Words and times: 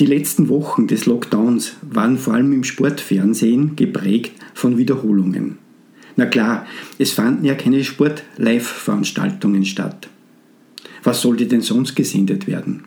Die 0.00 0.06
letzten 0.06 0.48
Wochen 0.48 0.86
des 0.86 1.04
Lockdowns 1.04 1.74
waren 1.82 2.16
vor 2.16 2.32
allem 2.32 2.54
im 2.54 2.64
Sportfernsehen 2.64 3.76
geprägt 3.76 4.32
von 4.54 4.78
Wiederholungen. 4.78 5.58
Na 6.16 6.24
klar, 6.24 6.66
es 6.98 7.10
fanden 7.10 7.44
ja 7.44 7.54
keine 7.54 7.84
Sport-Live-Veranstaltungen 7.84 9.66
statt. 9.66 10.08
Was 11.02 11.20
sollte 11.20 11.46
denn 11.46 11.60
sonst 11.60 11.96
gesendet 11.96 12.46
werden? 12.46 12.84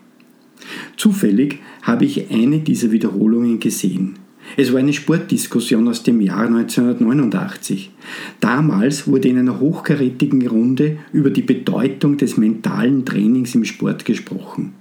Zufällig 0.98 1.60
habe 1.84 2.06
ich 2.06 2.32
eine 2.32 2.62
dieser 2.62 2.90
Wiederholungen 2.90 3.60
gesehen. 3.60 4.16
Es 4.58 4.74
war 4.74 4.80
eine 4.80 4.94
Sportdiskussion 4.94 5.88
aus 5.88 6.02
dem 6.02 6.20
Jahr 6.20 6.48
1989. 6.48 7.92
Damals 8.40 9.08
wurde 9.08 9.28
in 9.28 9.38
einer 9.38 9.60
hochkarätigen 9.60 10.48
Runde 10.48 10.98
über 11.12 11.30
die 11.30 11.44
Bedeutung 11.44 12.18
des 12.18 12.38
mentalen 12.38 13.06
Trainings 13.06 13.54
im 13.54 13.66
Sport 13.66 14.04
gesprochen. 14.04 14.74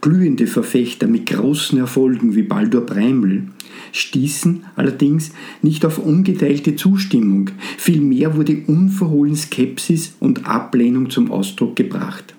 Glühende 0.00 0.46
Verfechter 0.46 1.06
mit 1.06 1.26
großen 1.26 1.78
Erfolgen 1.78 2.34
wie 2.34 2.42
Baldur 2.42 2.80
Breimel 2.80 3.48
stießen 3.92 4.64
allerdings 4.76 5.32
nicht 5.62 5.84
auf 5.84 5.98
ungeteilte 5.98 6.76
Zustimmung, 6.76 7.50
vielmehr 7.76 8.36
wurde 8.36 8.62
unverhohlen 8.66 9.36
Skepsis 9.36 10.14
und 10.20 10.46
Ablehnung 10.46 11.10
zum 11.10 11.30
Ausdruck 11.30 11.76
gebracht. 11.76 12.34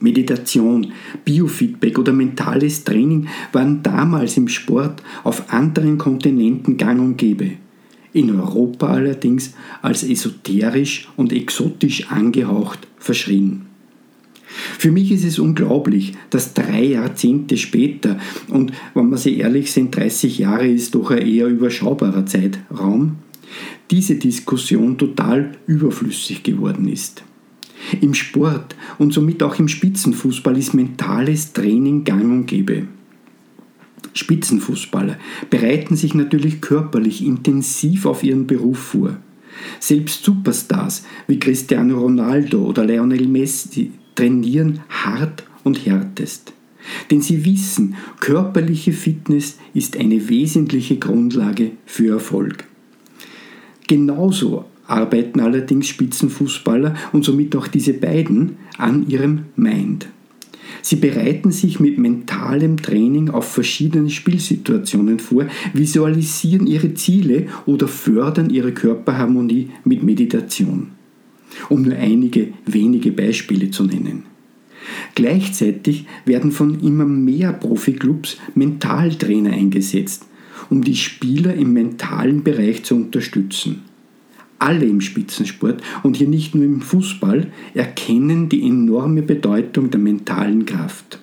Meditation, 0.00 0.92
Biofeedback 1.26 1.98
oder 1.98 2.14
mentales 2.14 2.84
Training 2.84 3.28
waren 3.52 3.82
damals 3.82 4.38
im 4.38 4.48
Sport 4.48 5.02
auf 5.24 5.52
anderen 5.52 5.98
Kontinenten 5.98 6.78
gang 6.78 7.00
und 7.00 7.18
gäbe. 7.18 7.50
In 8.14 8.34
Europa 8.34 8.86
allerdings 8.86 9.52
als 9.82 10.02
esoterisch 10.02 11.08
und 11.16 11.32
exotisch 11.34 12.10
angehaucht 12.10 12.88
verschrien. 12.98 13.69
Für 14.78 14.90
mich 14.90 15.12
ist 15.12 15.24
es 15.24 15.38
unglaublich, 15.38 16.14
dass 16.30 16.54
drei 16.54 16.84
Jahrzehnte 16.84 17.56
später, 17.56 18.18
und 18.48 18.72
wenn 18.94 19.10
man 19.10 19.18
sich 19.18 19.38
ehrlich 19.38 19.72
sind, 19.72 19.94
30 19.94 20.38
Jahre 20.38 20.66
ist 20.66 20.94
doch 20.94 21.10
ein 21.10 21.26
eher 21.26 21.46
überschaubarer 21.46 22.26
Zeitraum, 22.26 23.16
diese 23.90 24.16
Diskussion 24.16 24.98
total 24.98 25.52
überflüssig 25.66 26.42
geworden 26.42 26.88
ist. 26.88 27.24
Im 28.00 28.14
Sport 28.14 28.76
und 28.98 29.12
somit 29.12 29.42
auch 29.42 29.58
im 29.58 29.68
Spitzenfußball 29.68 30.56
ist 30.56 30.74
mentales 30.74 31.52
Training 31.52 32.04
gang 32.04 32.24
und 32.24 32.46
gäbe. 32.46 32.86
Spitzenfußballer 34.12 35.18
bereiten 35.48 35.96
sich 35.96 36.14
natürlich 36.14 36.60
körperlich 36.60 37.24
intensiv 37.24 38.06
auf 38.06 38.22
ihren 38.22 38.46
Beruf 38.46 38.78
vor. 38.78 39.16
Selbst 39.78 40.24
Superstars 40.24 41.04
wie 41.26 41.38
Cristiano 41.38 41.98
Ronaldo 41.98 42.64
oder 42.64 42.84
Lionel 42.84 43.26
Messi 43.28 43.92
trainieren 44.14 44.80
hart 44.88 45.44
und 45.64 45.86
härtest. 45.86 46.52
Denn 47.10 47.20
sie 47.20 47.44
wissen, 47.44 47.96
körperliche 48.20 48.92
Fitness 48.92 49.58
ist 49.74 49.96
eine 49.96 50.28
wesentliche 50.28 50.96
Grundlage 50.98 51.72
für 51.84 52.14
Erfolg. 52.14 52.64
Genauso 53.86 54.64
arbeiten 54.86 55.40
allerdings 55.40 55.88
Spitzenfußballer 55.88 56.94
und 57.12 57.24
somit 57.24 57.54
auch 57.54 57.68
diese 57.68 57.92
beiden 57.92 58.56
an 58.76 59.08
ihrem 59.08 59.44
Mind. 59.56 60.08
Sie 60.82 60.96
bereiten 60.96 61.50
sich 61.50 61.80
mit 61.80 61.98
mentalem 61.98 62.80
Training 62.80 63.30
auf 63.30 63.52
verschiedene 63.52 64.08
Spielsituationen 64.08 65.18
vor, 65.18 65.46
visualisieren 65.74 66.66
ihre 66.66 66.94
Ziele 66.94 67.48
oder 67.66 67.86
fördern 67.86 68.50
ihre 68.50 68.72
Körperharmonie 68.72 69.70
mit 69.84 70.02
Meditation. 70.02 70.92
Um 71.68 71.82
nur 71.82 71.96
einige 71.96 72.48
wenige 72.66 73.12
Beispiele 73.12 73.70
zu 73.70 73.84
nennen. 73.84 74.24
Gleichzeitig 75.14 76.06
werden 76.24 76.52
von 76.52 76.80
immer 76.80 77.04
mehr 77.04 77.52
Profiklubs 77.52 78.38
Mentaltrainer 78.54 79.52
eingesetzt, 79.52 80.26
um 80.68 80.82
die 80.82 80.96
Spieler 80.96 81.54
im 81.54 81.72
mentalen 81.72 82.42
Bereich 82.42 82.84
zu 82.84 82.96
unterstützen 82.96 83.82
alle 84.60 84.84
im 84.84 85.00
Spitzensport 85.00 85.82
und 86.02 86.16
hier 86.16 86.28
nicht 86.28 86.54
nur 86.54 86.64
im 86.64 86.82
Fußball 86.82 87.48
erkennen 87.74 88.48
die 88.48 88.62
enorme 88.66 89.22
Bedeutung 89.22 89.90
der 89.90 89.98
mentalen 89.98 90.66
Kraft. 90.66 91.18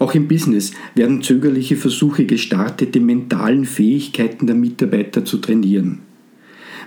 Auch 0.00 0.12
im 0.14 0.26
Business 0.26 0.72
werden 0.96 1.22
zögerliche 1.22 1.76
Versuche 1.76 2.26
gestartet, 2.26 2.96
die 2.96 3.00
mentalen 3.00 3.64
Fähigkeiten 3.64 4.46
der 4.46 4.56
Mitarbeiter 4.56 5.24
zu 5.24 5.38
trainieren. 5.38 6.00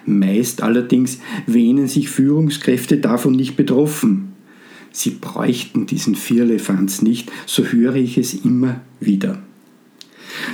Meist 0.07 0.63
allerdings 0.63 1.19
wähnen 1.45 1.87
sich 1.87 2.09
Führungskräfte 2.09 2.97
davon 2.97 3.33
nicht 3.33 3.57
betroffen. 3.57 4.29
Sie 4.91 5.11
bräuchten 5.11 5.85
diesen 5.85 6.15
Vierlefanz 6.15 7.01
nicht, 7.01 7.31
so 7.45 7.65
höre 7.65 7.95
ich 7.95 8.17
es 8.17 8.33
immer 8.33 8.81
wieder. 9.01 9.43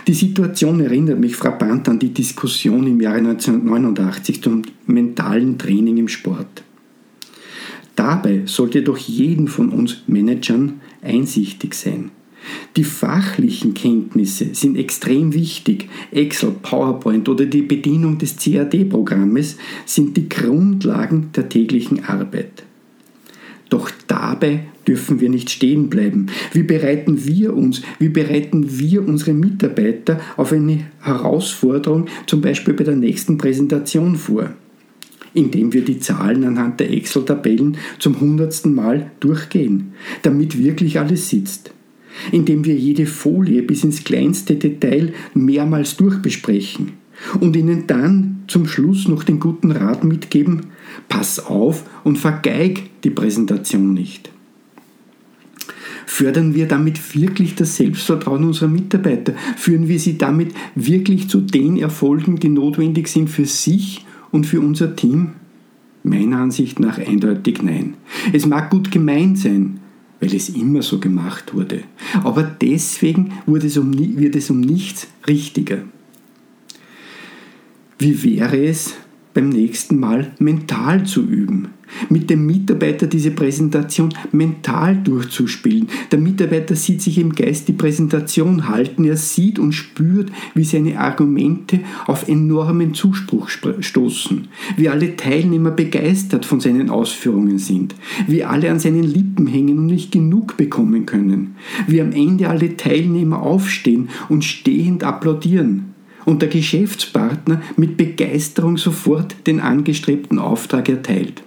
Die 0.08 0.14
Situation 0.14 0.80
erinnert 0.80 1.20
mich 1.20 1.36
frappant 1.36 1.88
an 1.88 2.00
die 2.00 2.14
Diskussion 2.14 2.88
im 2.88 3.00
Jahre 3.00 3.20
1989 3.20 4.42
zum 4.42 4.64
mentalen 4.88 5.58
Training 5.60 5.98
im 5.98 6.08
Sport. 6.08 6.64
Dabei 7.96 8.42
sollte 8.46 8.82
doch 8.82 8.98
jeden 8.98 9.48
von 9.48 9.70
uns 9.70 9.98
Managern 10.08 10.82
einsichtig 11.04 11.76
sein. 11.76 12.10
Die 12.76 12.84
fachlichen 12.84 13.74
Kenntnisse 13.74 14.50
sind 14.54 14.78
extrem 14.78 15.34
wichtig. 15.34 15.90
Excel, 16.12 16.52
PowerPoint 16.62 17.30
oder 17.30 17.46
die 17.46 17.62
Bedienung 17.62 18.18
des 18.18 18.38
CAD-Programmes 18.38 19.58
sind 19.86 20.18
die 20.18 20.28
Grundlagen 20.28 21.30
der 21.36 21.50
täglichen 21.50 22.06
Arbeit. 22.06 22.64
Doch 23.70 23.90
dabei 24.08 24.68
dürfen 24.88 25.20
wir 25.20 25.30
nicht 25.30 25.50
stehen 25.50 25.90
bleiben. 25.90 26.28
Wie 26.52 26.64
bereiten 26.64 27.26
wir 27.26 27.56
uns, 27.56 27.82
wie 28.00 28.10
bereiten 28.10 28.80
wir 28.80 29.08
unsere 29.08 29.34
Mitarbeiter 29.34 30.20
auf 30.38 30.52
eine 30.52 30.86
Herausforderung, 31.02 32.06
zum 32.28 32.42
Beispiel 32.42 32.74
bei 32.74 32.84
der 32.84 32.96
nächsten 32.96 33.38
Präsentation 33.38 34.16
vor? 34.16 34.54
Indem 35.34 35.74
wir 35.74 35.84
die 35.84 35.98
Zahlen 36.00 36.44
anhand 36.44 36.80
der 36.80 36.92
Excel-Tabellen 36.92 37.78
zum 37.98 38.20
hundertsten 38.20 38.76
Mal 38.76 39.10
durchgehen, 39.20 39.94
damit 40.22 40.58
wirklich 40.58 41.00
alles 41.00 41.30
sitzt. 41.30 41.72
Indem 42.32 42.66
wir 42.66 42.76
jede 42.76 43.06
Folie 43.06 43.64
bis 43.64 43.84
ins 43.84 44.04
kleinste 44.04 44.56
Detail 44.56 45.14
mehrmals 45.34 45.98
durchbesprechen 45.98 46.94
und 47.40 47.56
ihnen 47.56 47.88
dann 47.88 48.44
zum 48.48 48.68
Schluss 48.68 49.08
noch 49.08 49.24
den 49.24 49.40
guten 49.40 49.72
Rat 49.72 50.04
mitgeben, 50.04 50.68
pass 51.10 51.46
auf 51.46 51.84
und 52.04 52.18
vergeig 52.18 52.90
die 53.04 53.10
Präsentation 53.10 53.94
nicht. 53.94 54.32
Fördern 56.06 56.54
wir 56.54 56.68
damit 56.68 57.16
wirklich 57.16 57.56
das 57.56 57.78
Selbstvertrauen 57.78 58.44
unserer 58.44 58.68
Mitarbeiter? 58.68 59.34
Führen 59.56 59.88
wir 59.88 60.00
sie 60.00 60.18
damit 60.18 60.54
wirklich 60.76 61.30
zu 61.30 61.42
den 61.42 61.78
Erfolgen, 61.78 62.36
die 62.36 62.50
notwendig 62.50 63.08
sind 63.08 63.30
für 63.30 63.46
sich 63.46 64.06
und 64.32 64.46
für 64.46 64.60
unser 64.60 64.96
Team? 64.96 65.32
Meiner 66.04 66.40
Ansicht 66.40 66.80
nach 66.80 66.98
eindeutig 66.98 67.64
nein. 67.64 67.96
Es 68.34 68.46
mag 68.46 68.70
gut 68.70 68.92
gemeint 68.92 69.40
sein, 69.40 69.80
weil 70.24 70.34
es 70.34 70.48
immer 70.48 70.82
so 70.82 71.00
gemacht 71.00 71.54
wurde. 71.54 71.84
Aber 72.24 72.44
deswegen 72.44 73.34
wird 73.46 73.66
es 73.66 73.78
um, 73.78 73.94
wird 74.18 74.38
es 74.38 74.50
um 74.50 74.62
nichts 74.62 75.08
richtiger. 75.28 75.80
Wie 78.00 78.24
wäre 78.24 78.58
es, 78.66 78.94
beim 79.34 79.50
nächsten 79.50 80.00
Mal 80.00 80.32
mental 80.40 81.06
zu 81.06 81.24
üben. 81.24 81.70
Mit 82.10 82.30
dem 82.30 82.46
Mitarbeiter 82.46 83.08
diese 83.08 83.32
Präsentation 83.32 84.14
mental 84.32 84.96
durchzuspielen. 84.96 85.90
Der 86.12 86.20
Mitarbeiter 86.20 86.76
sieht 86.76 87.02
sich 87.02 87.18
im 87.20 87.34
Geist 87.34 87.68
die 87.68 87.74
Präsentation 87.74 88.68
halten. 88.68 89.06
Er 89.06 89.18
sieht 89.18 89.60
und 89.60 89.74
spürt, 89.74 90.32
wie 90.56 90.64
seine 90.64 91.00
Argumente 91.00 91.82
auf 92.08 92.28
enormen 92.28 92.94
Zuspruch 92.94 93.50
stoßen. 93.50 94.48
Wie 94.78 94.90
alle 94.90 95.16
Teilnehmer 95.16 95.72
begeistert 95.72 96.46
von 96.46 96.60
seinen 96.60 96.90
Ausführungen 96.90 97.60
sind. 97.60 97.96
Wie 98.28 98.44
alle 98.44 98.72
an 98.72 98.80
seinen 98.80 99.04
Lippen 99.04 99.48
hängen 99.48 99.78
und 99.78 99.86
nicht 99.88 100.12
genug 100.12 100.58
bekommen 100.58 101.06
können. 101.06 101.56
Wie 101.88 102.02
am 102.02 102.12
Ende 102.12 102.50
alle 102.50 102.76
Teilnehmer 102.76 103.42
aufstehen 103.42 104.10
und 104.30 104.44
stehend 104.44 105.04
applaudieren 105.04 105.93
und 106.26 106.42
der 106.42 106.50
Geschäftspartner 106.50 107.62
mit 107.76 107.98
Begeisterung 107.98 108.78
sofort 108.78 109.36
den 109.48 109.60
angestrebten 109.60 110.40
Auftrag 110.40 110.90
erteilt. 110.90 111.44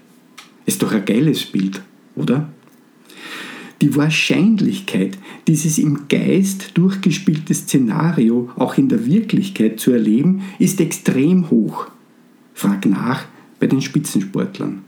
Ist 0.64 0.82
doch 0.82 0.92
ein 0.92 1.04
geiles 1.04 1.46
Bild, 1.46 1.82
oder? 2.14 2.48
Die 3.82 3.94
Wahrscheinlichkeit, 3.94 5.18
dieses 5.46 5.76
im 5.76 6.08
Geist 6.08 6.70
durchgespielte 6.74 7.52
Szenario 7.52 8.50
auch 8.56 8.78
in 8.78 8.88
der 8.88 9.06
Wirklichkeit 9.06 9.78
zu 9.78 9.92
erleben, 9.92 10.42
ist 10.58 10.80
extrem 10.80 11.50
hoch. 11.50 11.88
Frag 12.54 12.86
nach 12.86 13.26
bei 13.60 13.66
den 13.66 13.82
Spitzensportlern. 13.82 14.82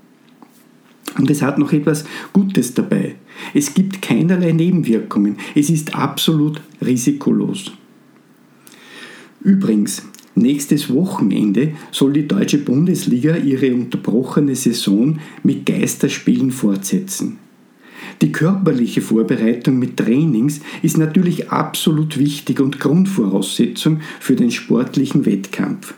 Und 1.18 1.30
es 1.30 1.42
hat 1.42 1.58
noch 1.58 1.72
etwas 1.72 2.04
Gutes 2.32 2.74
dabei. 2.74 3.16
Es 3.52 3.74
gibt 3.74 4.00
keinerlei 4.00 4.52
Nebenwirkungen. 4.52 5.36
Es 5.54 5.68
ist 5.68 5.94
absolut 5.94 6.60
risikolos. 6.84 7.72
Übrigens, 9.40 10.02
nächstes 10.34 10.92
Wochenende 10.92 11.72
soll 11.90 12.12
die 12.12 12.26
deutsche 12.26 12.58
Bundesliga 12.58 13.36
ihre 13.36 13.72
unterbrochene 13.74 14.54
Saison 14.54 15.18
mit 15.42 15.66
Geisterspielen 15.66 16.50
fortsetzen. 16.50 17.38
Die 18.20 18.32
körperliche 18.32 19.00
Vorbereitung 19.00 19.78
mit 19.78 19.96
Trainings 19.96 20.60
ist 20.82 20.98
natürlich 20.98 21.50
absolut 21.50 22.18
wichtig 22.18 22.58
und 22.60 22.80
Grundvoraussetzung 22.80 24.00
für 24.18 24.34
den 24.34 24.50
sportlichen 24.50 25.24
Wettkampf. 25.24 25.94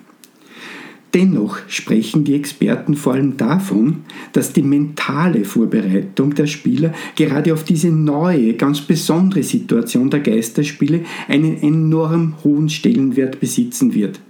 Dennoch 1.12 1.58
sprechen 1.66 2.22
die 2.22 2.34
Experten 2.34 2.94
vor 2.94 3.14
allem 3.14 3.36
davon, 3.36 4.04
dass 4.32 4.52
die 4.52 4.62
mentale 4.62 5.44
Vorbereitung 5.44 6.34
der 6.34 6.46
Spieler 6.46 6.94
gerade 7.16 7.52
auf 7.52 7.64
diese 7.64 7.90
neue, 7.90 8.54
ganz 8.54 8.80
besondere 8.80 9.42
Situation 9.42 10.08
der 10.08 10.20
Geisterspiele 10.20 11.00
einen 11.26 11.60
enorm 11.60 12.34
hohen 12.44 12.68
Stellenwert 12.68 13.40
besitzen 13.40 13.92
wird 13.92 14.20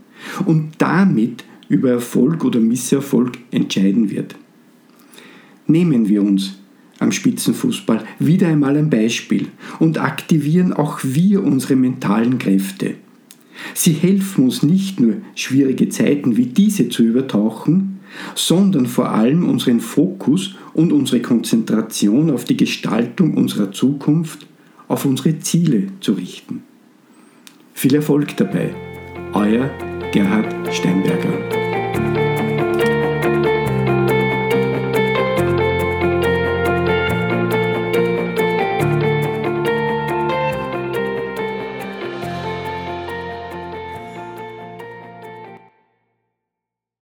und 0.46 0.72
damit 0.78 1.44
über 1.68 1.90
Erfolg 1.90 2.44
oder 2.44 2.60
Misserfolg 2.60 3.38
entscheiden 3.50 4.10
wird. 4.10 4.34
Nehmen 5.66 6.08
wir 6.08 6.22
uns 6.22 6.56
am 6.98 7.12
Spitzenfußball 7.12 8.04
wieder 8.18 8.48
einmal 8.48 8.76
ein 8.76 8.90
Beispiel 8.90 9.48
und 9.78 9.98
aktivieren 9.98 10.72
auch 10.72 11.00
wir 11.02 11.44
unsere 11.44 11.76
mentalen 11.76 12.38
Kräfte. 12.38 12.94
Sie 13.74 13.92
helfen 13.92 14.44
uns 14.44 14.62
nicht 14.62 15.00
nur, 15.00 15.16
schwierige 15.34 15.88
Zeiten 15.88 16.36
wie 16.36 16.46
diese 16.46 16.88
zu 16.88 17.02
übertauchen, 17.02 18.00
sondern 18.34 18.86
vor 18.86 19.10
allem 19.10 19.48
unseren 19.48 19.80
Fokus 19.80 20.54
und 20.74 20.92
unsere 20.92 21.22
Konzentration 21.22 22.30
auf 22.30 22.44
die 22.44 22.56
Gestaltung 22.56 23.34
unserer 23.34 23.72
Zukunft, 23.72 24.46
auf 24.88 25.04
unsere 25.04 25.38
Ziele 25.38 25.88
zu 26.00 26.12
richten. 26.12 26.62
Viel 27.74 27.94
Erfolg 27.94 28.36
dabei. 28.36 28.74
Euer 29.32 29.70
Gerhard 30.12 30.74
Steinberger. 30.74 31.59